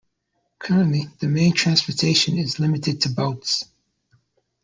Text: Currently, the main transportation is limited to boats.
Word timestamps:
Currently, 0.57 1.09
the 1.19 1.27
main 1.27 1.53
transportation 1.53 2.39
is 2.39 2.57
limited 2.59 3.01
to 3.01 3.09
boats. 3.09 3.65